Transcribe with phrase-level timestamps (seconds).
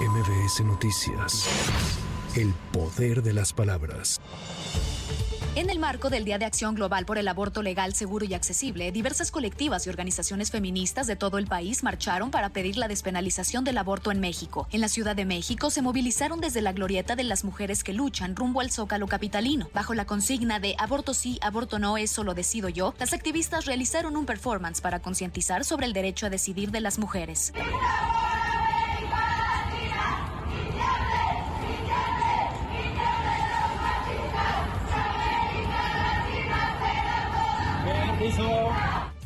[0.00, 1.48] MBS Noticias.
[2.34, 4.20] El poder de las palabras.
[5.54, 8.92] En el marco del Día de Acción Global por el Aborto Legal, Seguro y Accesible,
[8.92, 13.78] diversas colectivas y organizaciones feministas de todo el país marcharon para pedir la despenalización del
[13.78, 14.68] aborto en México.
[14.70, 18.36] En la Ciudad de México se movilizaron desde la glorieta de las mujeres que luchan
[18.36, 19.70] rumbo al Zócalo Capitalino.
[19.72, 24.18] Bajo la consigna de aborto sí, aborto no, eso lo decido yo, las activistas realizaron
[24.18, 27.54] un performance para concientizar sobre el derecho a decidir de las mujeres.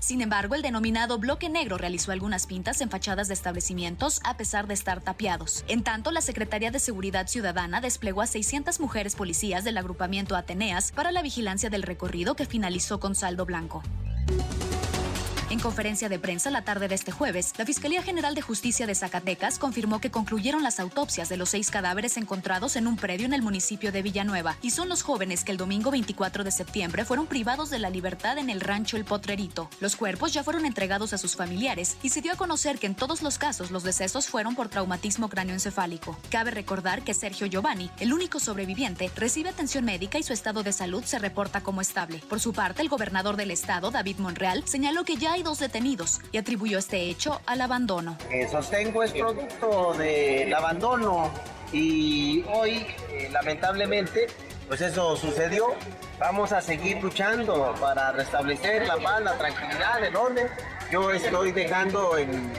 [0.00, 4.66] Sin embargo, el denominado Bloque Negro realizó algunas pintas en fachadas de establecimientos a pesar
[4.66, 5.64] de estar tapiados.
[5.68, 10.90] En tanto, la Secretaría de Seguridad Ciudadana desplegó a 600 mujeres policías del agrupamiento Ateneas
[10.92, 13.82] para la vigilancia del recorrido que finalizó con saldo blanco.
[15.50, 18.94] En conferencia de prensa la tarde de este jueves, la Fiscalía General de Justicia de
[18.94, 23.34] Zacatecas confirmó que concluyeron las autopsias de los seis cadáveres encontrados en un predio en
[23.34, 27.26] el municipio de Villanueva y son los jóvenes que el domingo 24 de septiembre fueron
[27.26, 29.68] privados de la libertad en el rancho El Potrerito.
[29.80, 32.94] Los cuerpos ya fueron entregados a sus familiares y se dio a conocer que en
[32.94, 36.16] todos los casos los decesos fueron por traumatismo cráneoencefálico.
[36.30, 40.72] Cabe recordar que Sergio Giovanni, el único sobreviviente, recibe atención médica y su estado de
[40.72, 42.22] salud se reporta como estable.
[42.28, 46.20] Por su parte, el gobernador del estado, David Monreal, señaló que ya hay dos detenidos
[46.32, 48.16] y atribuyó este hecho al abandono.
[48.30, 51.30] Eh, sostengo es producto del abandono
[51.72, 54.26] y hoy, eh, lamentablemente,
[54.68, 55.74] pues eso sucedió.
[56.18, 60.48] Vamos a seguir luchando para restablecer la paz, la tranquilidad, el orden.
[60.90, 62.52] Yo estoy dejando en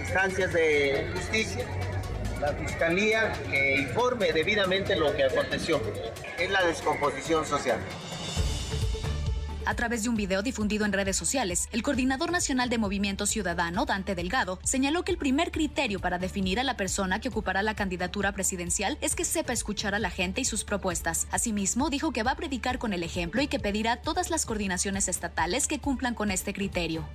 [0.00, 1.64] instancias de justicia
[2.40, 5.80] la fiscalía que informe debidamente lo que aconteció.
[6.38, 7.78] Es la descomposición social.
[9.68, 13.84] A través de un video difundido en redes sociales, el coordinador nacional de Movimiento Ciudadano,
[13.84, 17.74] Dante Delgado, señaló que el primer criterio para definir a la persona que ocupará la
[17.74, 21.28] candidatura presidencial es que sepa escuchar a la gente y sus propuestas.
[21.30, 24.46] Asimismo, dijo que va a predicar con el ejemplo y que pedirá a todas las
[24.46, 27.06] coordinaciones estatales que cumplan con este criterio.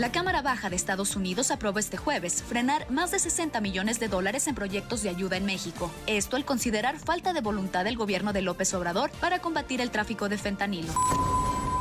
[0.00, 4.08] La Cámara Baja de Estados Unidos aprobó este jueves frenar más de 60 millones de
[4.08, 5.90] dólares en proyectos de ayuda en México.
[6.06, 10.30] Esto al considerar falta de voluntad del gobierno de López Obrador para combatir el tráfico
[10.30, 10.94] de fentanilo.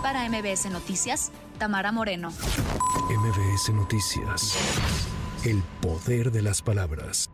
[0.01, 2.29] Para MBS Noticias, Tamara Moreno.
[3.09, 4.57] MBS Noticias.
[5.43, 7.29] El poder de las palabras.